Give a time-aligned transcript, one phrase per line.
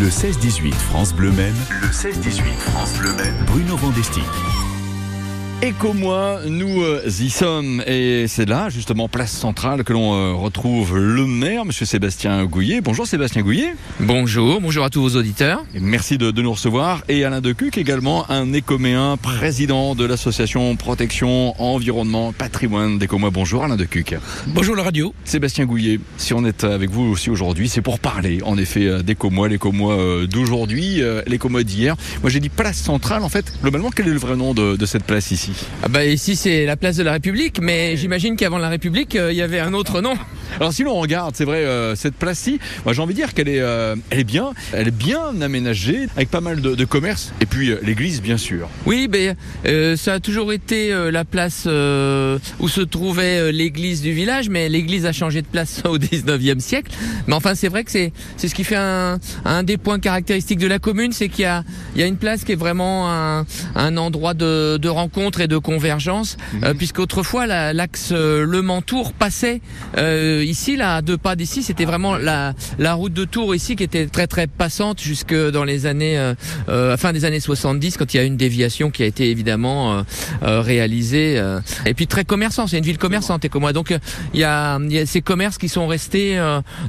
[0.00, 1.56] Le 16-18 France Bleu Maine.
[1.82, 3.34] Le 16-18 France Bleu Maine.
[3.46, 4.22] Bruno Vandestick.
[5.60, 10.96] Éco-moi, nous euh, y sommes et c'est là justement place centrale que l'on euh, retrouve
[10.96, 12.80] le maire, Monsieur Sébastien Gouillet.
[12.80, 13.74] Bonjour Sébastien Gouillet.
[13.98, 15.64] Bonjour, bonjour à tous vos auditeurs.
[15.74, 20.76] Et merci de, de nous recevoir et Alain Decuc également un écoméen, président de l'association
[20.76, 23.30] Protection Environnement Patrimoine d'Éco-moi.
[23.30, 24.14] Bonjour Alain Decuc.
[24.46, 25.12] Bonjour la radio.
[25.24, 29.02] Sébastien Gouillet, si on est avec vous aussi aujourd'hui, c'est pour parler en effet euh,
[29.02, 31.96] d'Éco-moi, l'Éco-moi d'aujourd'hui, l'Éco-moi d'hier.
[32.22, 33.52] Moi j'ai dit place centrale en fait.
[33.60, 35.47] Globalement, quel est le vrai nom de, de cette place ici?
[35.82, 39.32] Ah bah ici c'est la place de la République, mais j'imagine qu'avant la République euh,
[39.32, 40.14] il y avait un autre nom.
[40.56, 43.48] Alors si l'on regarde, c'est vrai, euh, cette place-ci, moi j'ai envie de dire qu'elle
[43.48, 47.32] est, euh, elle est bien, elle est bien aménagée, avec pas mal de, de commerces,
[47.40, 48.68] et puis l'église bien sûr.
[48.86, 49.36] Oui, ben
[49.96, 55.12] ça a toujours été la place où se trouvait l'église du village, mais l'église a
[55.12, 56.92] changé de place au 19e siècle.
[57.26, 60.58] Mais enfin c'est vrai que c'est c'est ce qui fait un, un des points caractéristiques
[60.58, 63.10] de la commune, c'est qu'il y a il y a une place qui est vraiment
[63.10, 69.12] un, un endroit de, de rencontre et de convergence, euh, puisqu'autrefois l'axe euh, Le Mans-Tours
[69.12, 69.60] passait
[69.96, 73.84] euh, ici, là, deux pas d'ici, c'était vraiment la, la route de Tours ici qui
[73.84, 76.18] était très très passante jusque dans les années,
[76.68, 80.04] euh, fin des années 70, quand il y a une déviation qui a été évidemment
[80.42, 81.42] réalisée,
[81.86, 83.94] et puis très commerçant, c'est une ville commerçante, et comme moi, donc
[84.34, 86.36] il y a, y a, ces commerces qui sont restés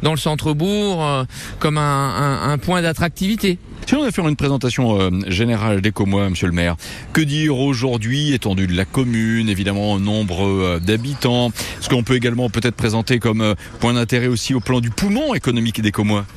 [0.02, 1.26] dans le centre-bourg
[1.60, 3.58] comme un, un, un point d'attractivité.
[3.90, 6.76] Si on va faire une présentation euh, générale d'Écomois, monsieur le maire,
[7.12, 12.52] que dire aujourd'hui, étendue de la commune, évidemment, nombre euh, d'habitants, ce qu'on peut également
[12.52, 16.28] peut-être présenter comme euh, point d'intérêt aussi au plan du poumon économique d'Écomois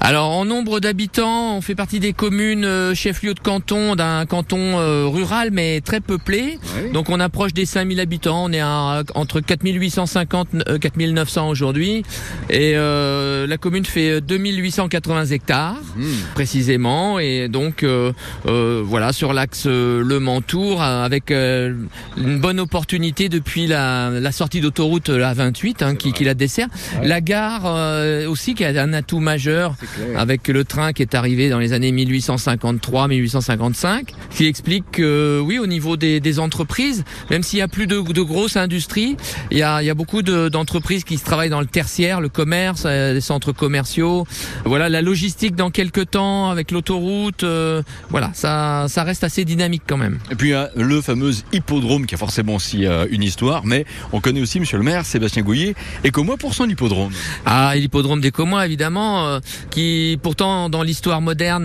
[0.00, 5.50] Alors, en nombre d'habitants, on fait partie des communes chef-lieu de canton, d'un canton rural,
[5.52, 6.58] mais très peuplé.
[6.92, 12.02] Donc, on approche des 5000 habitants, on est à, entre 4850 et 4900 aujourd'hui.
[12.50, 16.04] Et la commune fait 2880 hectares, mmh.
[16.34, 16.87] précisément
[17.18, 18.12] et donc euh,
[18.46, 24.60] euh, voilà sur l'axe euh, Le Mans-Tours avec une bonne opportunité depuis la, la sortie
[24.60, 26.68] d'autoroute la 28 hein, qui, qui, la dessert.
[27.02, 27.64] La gare
[28.28, 29.74] aussi qui a un atout majeur
[30.16, 35.66] avec le train qui est arrivé dans les années 1853-1855 qui explique que oui au
[35.66, 39.16] niveau des, des entreprises même s'il y a plus de, de grosses industries
[39.50, 42.28] il y a, il y a beaucoup d'entreprises qui se travaillent dans le tertiaire, le
[42.28, 44.26] commerce, les centres commerciaux.
[44.64, 47.42] Voilà la logistique dans quelques temps avec l'autoroute.
[47.42, 50.18] Euh, voilà, ça, ça reste assez dynamique quand même.
[50.30, 54.40] Et puis le fameux hippodrome qui a forcément aussi euh, une histoire, mais on connaît
[54.40, 55.74] aussi Monsieur le maire Sébastien Gouillet.
[56.04, 57.12] Et comment pour son hippodrome
[57.46, 59.40] Ah, l'hippodrome des Comois évidemment, euh,
[59.70, 61.64] qui pourtant dans l'histoire moderne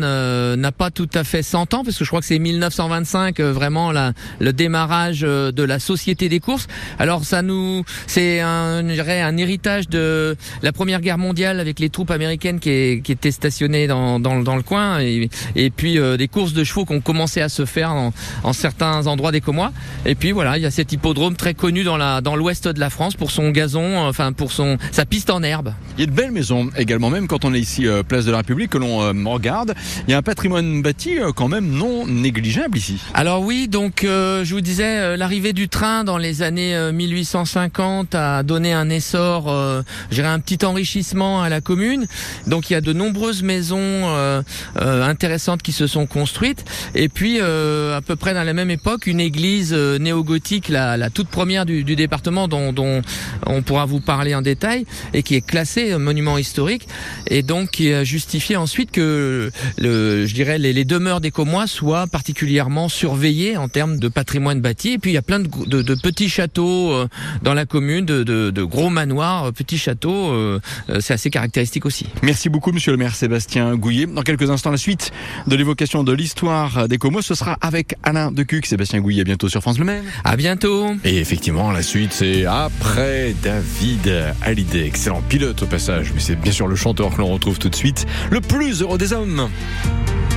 [0.56, 3.92] n'a pas tout à fait 100 ans, parce que je crois que c'est 1925 vraiment
[3.92, 6.68] la, le démarrage de la société des courses.
[6.98, 12.12] Alors ça nous, c'est un, un héritage de la Première Guerre mondiale avec les troupes
[12.12, 16.54] américaines qui, qui étaient stationnées dans, dans, dans le coin et, puis euh, des courses
[16.54, 18.14] de chevaux qui ont commencé à se faire en,
[18.54, 19.72] certains endroits des Comois.
[20.06, 22.80] Et puis voilà, il y a cet hippodrome très connu dans la dans l'ouest de
[22.80, 25.74] la France pour son gazon, euh, enfin pour son sa piste en herbe.
[25.98, 28.32] Il y a de belles maisons également, même quand on est ici euh, place de
[28.32, 29.00] la République que l'on
[29.34, 29.74] regarde.
[30.08, 33.00] Il y a un patrimoine bâti quand même non négligeable ici.
[33.14, 38.74] Alors oui, donc je vous disais l'arrivée du train dans les années 1850 a donné
[38.74, 39.82] un essor, euh,
[40.18, 42.06] un petit enrichissement à la commune.
[42.48, 44.42] Donc il y a de nombreuses maisons euh,
[44.84, 46.66] intéressantes qui se sont construites.
[46.96, 50.98] Et puis, euh, à peu près dans la même époque, une église euh, néo-gothique, la,
[50.98, 53.02] la, toute première du, du département, dont, dont,
[53.46, 56.88] on pourra vous parler en détail, et qui est classée monument historique,
[57.28, 61.68] et donc qui a justifié ensuite que, le, je dirais, les, les demeures des Comois
[61.68, 64.94] soient particulièrement surveillées en termes de patrimoine bâti.
[64.94, 66.94] Et puis, il y a plein de, de, de petits châteaux
[67.42, 70.60] dans la commune, de, de gros manoirs, petits châteaux.
[71.00, 72.08] C'est assez caractéristique aussi.
[72.22, 74.06] Merci beaucoup, Monsieur le maire Sébastien Gouillet.
[74.06, 75.12] Dans quelques instants, la suite
[75.46, 77.22] de l'évocation de l'histoire des Comos.
[77.22, 79.22] Ce sera avec Alain Decuc, Sébastien Gouillet.
[79.22, 80.04] À bientôt sur France Le Maine.
[80.24, 80.88] À bientôt.
[81.06, 84.12] Et effectivement, la suite, c'est après David
[84.42, 84.88] Hallyday.
[84.88, 87.76] Excellent pilote au passage, mais c'est bien sûr le chanteur que l'on retrouve tout de
[87.76, 88.08] suite.
[88.32, 89.48] Le plus heureux des hommes.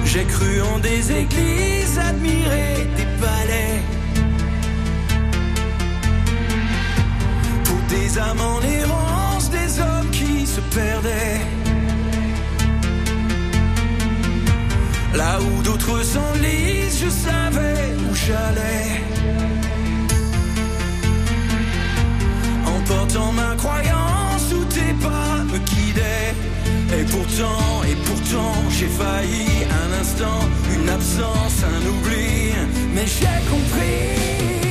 [0.04, 3.80] J'ai cru en des églises, admiré des palais.
[7.64, 11.55] Pour des âmes en errance, des hommes qui se perdaient.
[15.16, 19.00] Là où d'autres s'enlisent, je savais où j'allais.
[22.66, 26.34] En portant ma croyance où tes pas me guidaient.
[26.98, 29.46] Et pourtant, et pourtant, j'ai failli
[29.82, 30.40] un instant,
[30.74, 32.52] une absence, un oubli.
[32.94, 34.65] Mais j'ai compris.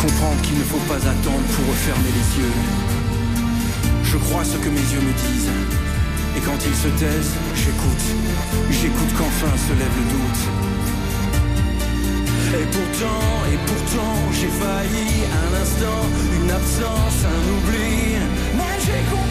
[0.00, 2.56] Comprendre qu'il ne faut pas attendre pour refermer les yeux.
[4.02, 5.52] Je crois ce que mes yeux me disent.
[6.36, 8.04] Et quand ils se taisent, j'écoute.
[8.70, 10.42] J'écoute qu'enfin se lève le doute.
[12.60, 15.10] Et pourtant, et pourtant, j'ai failli
[15.42, 16.02] un instant,
[16.40, 18.16] une absence, un oubli.
[18.56, 19.29] Mais j'ai compris.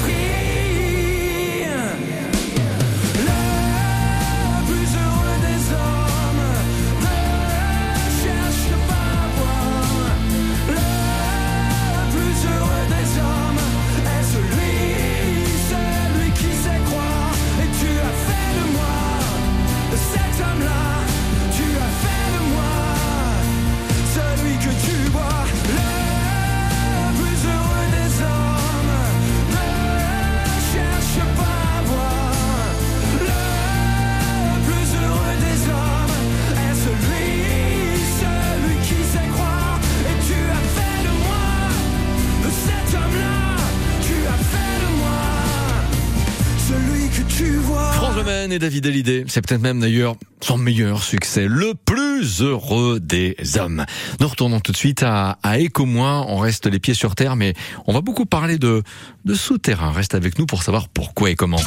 [48.58, 53.86] David Hallyday, c'est peut-être même d'ailleurs son meilleur succès, le plus heureux des hommes.
[54.20, 57.54] Nous retournons tout de suite à, à Écomois, on reste les pieds sur terre, mais
[57.86, 58.82] on va beaucoup parler de,
[59.26, 59.92] de souterrain.
[59.92, 61.60] Reste avec nous pour savoir pourquoi et comment.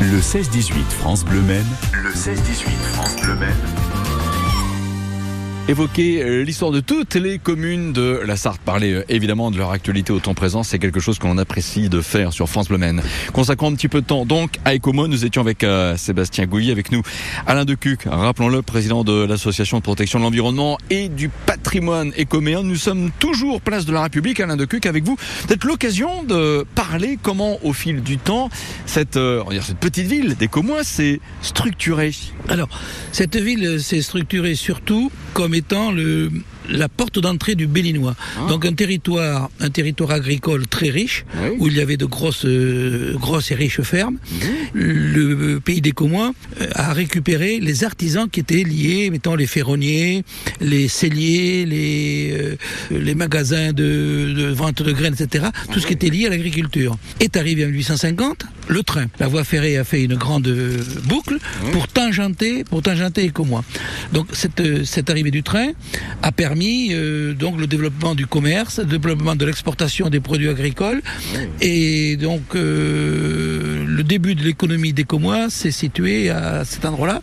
[0.00, 1.66] Le 16-18 France Bleu Maine.
[1.92, 2.34] Le 16-18
[2.94, 3.93] France Bleu Maine.
[5.66, 9.70] Évoquer euh, l'histoire de toutes les communes de la Sarthe, parler euh, évidemment de leur
[9.70, 12.76] actualité au temps présent, c'est quelque chose que l'on apprécie de faire sur France Bleu
[12.76, 13.00] Maine.
[13.32, 16.70] Consacrons un petit peu de temps donc à Ecomo, nous étions avec euh, Sébastien Gouilly,
[16.70, 17.00] avec nous
[17.46, 22.62] Alain Decuc, rappelons-le, président de l'association de protection de l'environnement et du patrimoine écoméen.
[22.62, 25.16] Nous sommes toujours place de la République, Alain Decuc, avec vous.
[25.48, 28.50] Peut-être l'occasion de parler comment au fil du temps
[28.84, 29.18] cette,
[29.80, 32.12] petite ville d'Écomois s'est structurée.
[32.50, 32.68] Alors,
[33.12, 36.30] cette ville s'est structurée surtout comme étant le,
[36.68, 38.14] la porte d'entrée du Béninois.
[38.36, 38.46] Ah.
[38.48, 41.56] Donc un territoire, un territoire agricole très riche, Oui.
[41.58, 44.18] où il y avait de grosses, euh, grosses et riches fermes.
[44.32, 44.40] Mhm.
[44.74, 50.24] Le pays des Comois euh, a récupéré les artisans qui étaient liés, mettons les ferronniers,
[50.60, 52.56] les celliers, les, euh,
[52.90, 55.46] les magasins de, de vente de graines, etc.
[55.72, 56.96] Tout ce qui était lié à l'agriculture.
[57.20, 59.06] Est arrivé en 1850 le train.
[59.20, 61.36] La voie ferrée a fait une grande euh, boucle
[61.72, 63.64] pour tangenter, pour tangenter les Comois.
[64.12, 65.68] Donc cette, euh, cette arrivée du train
[66.22, 71.02] a permis euh, donc le développement du commerce, le développement de l'exportation des produits agricoles
[71.60, 77.20] et donc euh, le début de l'économie des Comois s'est situé à cet endroit-là.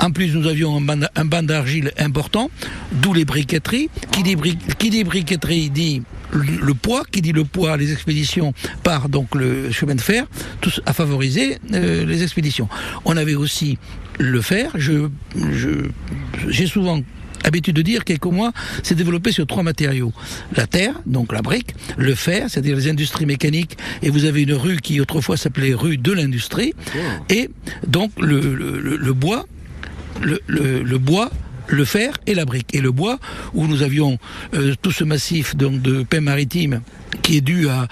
[0.00, 2.50] En plus, nous avions un banc, un banc d'argile important,
[2.92, 3.88] d'où les briqueteries.
[4.12, 8.54] Qui dit, bri- qui dit briqueterie dit le, poids, qui dit le poids, les expéditions
[8.82, 10.26] par donc le chemin de fer,
[10.60, 12.68] tout a favorisé euh, les expéditions.
[13.04, 13.78] On avait aussi
[14.18, 14.70] le fer.
[14.74, 15.08] Je,
[16.48, 17.00] j'ai souvent
[17.44, 20.12] habitude de dire quelques mois s'est développé sur trois matériaux.
[20.56, 24.52] La terre, donc la brique, le fer, c'est-à-dire les industries mécaniques, et vous avez une
[24.54, 26.74] rue qui autrefois s'appelait rue de l'industrie,
[27.28, 27.50] et
[27.86, 29.46] donc le, le, le- le bois,
[30.22, 31.30] le, le, le bois,
[31.68, 32.74] le fer et la brique.
[32.74, 33.18] Et le bois,
[33.54, 34.18] où nous avions
[34.54, 36.80] euh, tout ce massif donc, de paix maritime
[37.22, 37.88] qui est dû à,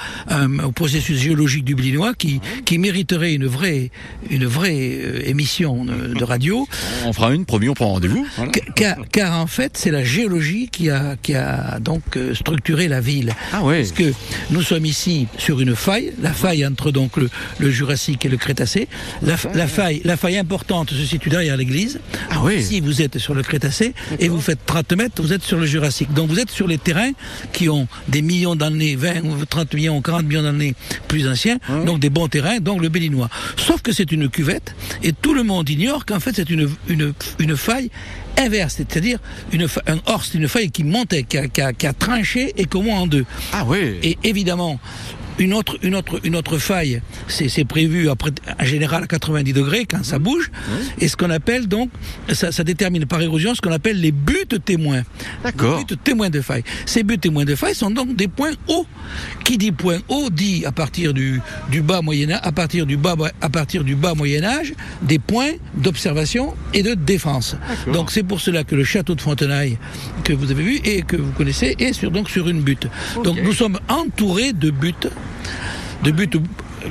[0.64, 3.90] au processus géologique du Blinois, qui, qui mériterait une vraie,
[4.30, 6.66] une vraie euh, émission de, radio.
[7.06, 8.26] On fera une, promis, on prend rendez-vous.
[8.74, 13.00] Car, car, en fait, c'est la géologie qui a, qui a donc euh, structuré la
[13.00, 13.34] ville.
[13.52, 13.78] Ah oui.
[13.78, 14.12] Parce que
[14.50, 18.36] nous sommes ici sur une faille, la faille entre donc le, le Jurassique et le
[18.36, 18.88] Crétacé.
[19.22, 22.00] La, la, faille, la faille importante se situe derrière l'église.
[22.30, 22.56] Ah oui.
[22.56, 25.66] Ici, vous êtes sur le Crétacé et vous faites 30 mètres, vous êtes sur le
[25.66, 26.12] Jurassique.
[26.12, 27.12] Donc vous êtes sur les terrains
[27.52, 30.74] qui ont des millions d'années, 20 ou 30 millions, 40 millions d'années
[31.08, 33.28] plus anciens, donc des bons terrains, donc le Bélinois.
[33.56, 37.12] Sauf que c'est une cuvette et tout le monde ignore qu'en fait c'est une, une,
[37.38, 37.90] une faille
[38.36, 39.18] inverse, c'est-à-dire
[39.52, 42.64] une un horst, une faille qui montait, qui a, qui a, qui a tranché et
[42.66, 43.24] comment en deux.
[43.52, 43.98] Ah oui.
[44.02, 44.78] Et évidemment,
[45.38, 48.30] une autre, une autre, une autre faille, c'est prévu après,
[48.60, 50.50] en général à 90 degrés quand ça bouge.
[50.98, 51.90] Et ce qu'on appelle donc,
[52.32, 55.02] ça, ça, détermine par érosion ce qu'on appelle les buts témoins.
[55.42, 55.78] D'accord.
[55.78, 56.64] Les buts témoins de faille.
[56.86, 58.86] Ces buts témoins de faille sont donc des points hauts.
[59.44, 61.40] Qui dit point haut dit à partir du,
[61.70, 65.52] du bas moyen à partir du bas, à partir du bas Moyen Âge, des points
[65.74, 67.56] d'observation et de défense.
[67.92, 69.78] Donc c'est pour cela que le château de Fontenailles
[70.24, 72.86] que vous avez vu et que vous connaissez est sur, donc sur une butte.
[73.16, 73.24] Okay.
[73.24, 75.08] Donc nous sommes entourés de buttes
[76.02, 76.40] de buts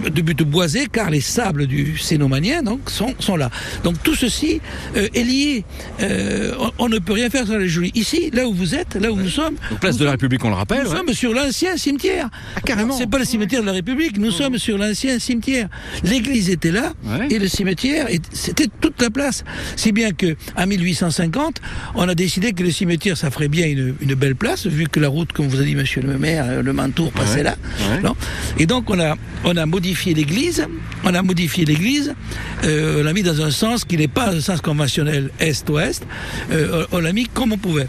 [0.10, 3.50] de buts boisés car les sables du Cénomanien donc sont, sont là.
[3.84, 4.62] Donc tout ceci
[4.96, 5.66] euh, est lié.
[6.02, 7.92] Euh, on, on, ne peut rien faire sans les jolies.
[7.96, 9.56] Ici, là où vous êtes, là où nous sommes.
[9.70, 10.84] Donc, place de la République, on le rappelle.
[10.84, 10.98] Nous ouais.
[10.98, 12.30] sommes sur l'ancien cimetière.
[12.56, 12.98] Ah, carrément.
[12.98, 14.18] C'est pas le cimetière de la République.
[14.18, 14.32] Nous mmh.
[14.32, 15.70] sommes sur l'ancien cimetière.
[16.04, 17.28] L'église était là ouais.
[17.30, 19.44] et le cimetière, c'était toute la place.
[19.76, 21.62] Si bien que en 1850,
[21.96, 25.00] on a décidé que le cimetière, ça ferait bien une, une belle place, vu que
[25.00, 27.44] la route, comme vous a dit Monsieur le maire, le Mantour passait ouais.
[27.44, 27.56] là.
[28.04, 28.16] Non
[28.60, 30.66] et donc on a, on a modifié l'église.
[31.04, 32.16] On a modifié l'église.
[32.64, 36.04] Euh, on l'a mis dans un sens qui n'est pas un sens conventionnel est-ouest.
[36.50, 37.88] Euh, on l'a mis comme on pouvait.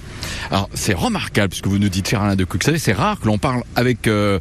[0.50, 2.44] Alors c'est remarquable puisque vous nous dites cher Alain de.
[2.44, 4.38] Vous savez, c'est rare que l'on parle avec euh,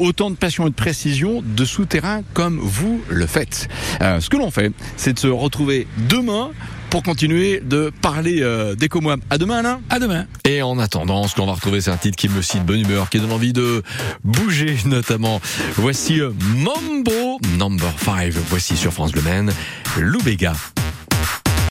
[0.00, 3.68] autant de passion et de précision de souterrain comme vous le faites.
[4.00, 6.50] Ce que l'on fait, c'est de se retrouver demain
[6.90, 9.20] pour continuer de parler euh, d'Ecomoam.
[9.30, 9.80] À demain, Alain.
[9.90, 10.26] À demain.
[10.44, 13.10] Et en attendant, ce qu'on va retrouver, c'est un titre qui me cite bonne humeur,
[13.10, 13.82] qui donne envie de
[14.24, 15.40] bouger, notamment.
[15.76, 16.20] Voici
[16.56, 18.32] Mambo Number 5.
[18.48, 19.52] Voici sur France Bleu Maine,
[19.98, 20.54] Lou Béga.